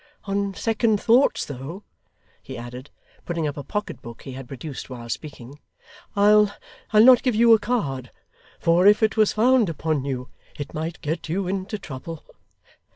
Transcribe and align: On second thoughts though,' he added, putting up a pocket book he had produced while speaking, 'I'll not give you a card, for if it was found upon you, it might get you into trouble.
On 0.23 0.55
second 0.55 0.99
thoughts 0.99 1.45
though,' 1.45 1.83
he 2.41 2.57
added, 2.57 2.89
putting 3.23 3.45
up 3.47 3.55
a 3.55 3.63
pocket 3.63 4.01
book 4.01 4.23
he 4.23 4.31
had 4.31 4.47
produced 4.47 4.89
while 4.89 5.07
speaking, 5.09 5.59
'I'll 6.15 6.51
not 6.91 7.21
give 7.21 7.35
you 7.35 7.53
a 7.53 7.59
card, 7.59 8.09
for 8.59 8.87
if 8.87 9.03
it 9.03 9.15
was 9.15 9.33
found 9.33 9.69
upon 9.69 10.03
you, 10.03 10.29
it 10.57 10.73
might 10.73 11.01
get 11.01 11.29
you 11.29 11.47
into 11.47 11.77
trouble. 11.77 12.23